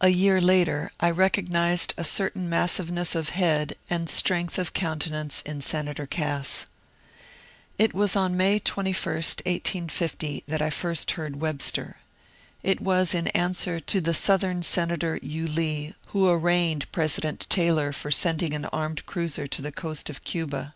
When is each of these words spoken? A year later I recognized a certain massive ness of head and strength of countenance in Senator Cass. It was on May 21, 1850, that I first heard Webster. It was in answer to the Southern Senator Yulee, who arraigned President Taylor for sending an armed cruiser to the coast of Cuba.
A 0.00 0.08
year 0.08 0.40
later 0.40 0.90
I 0.98 1.10
recognized 1.12 1.94
a 1.96 2.02
certain 2.02 2.48
massive 2.48 2.90
ness 2.90 3.14
of 3.14 3.28
head 3.28 3.76
and 3.88 4.10
strength 4.10 4.58
of 4.58 4.72
countenance 4.72 5.42
in 5.42 5.60
Senator 5.60 6.06
Cass. 6.08 6.66
It 7.78 7.94
was 7.94 8.16
on 8.16 8.36
May 8.36 8.58
21, 8.58 9.14
1850, 9.14 10.42
that 10.48 10.60
I 10.60 10.70
first 10.70 11.12
heard 11.12 11.36
Webster. 11.40 11.98
It 12.64 12.80
was 12.80 13.14
in 13.14 13.28
answer 13.28 13.78
to 13.78 14.00
the 14.00 14.12
Southern 14.12 14.64
Senator 14.64 15.20
Yulee, 15.22 15.94
who 16.08 16.28
arraigned 16.28 16.90
President 16.90 17.46
Taylor 17.48 17.92
for 17.92 18.10
sending 18.10 18.54
an 18.54 18.64
armed 18.64 19.06
cruiser 19.06 19.46
to 19.46 19.62
the 19.62 19.70
coast 19.70 20.10
of 20.10 20.24
Cuba. 20.24 20.74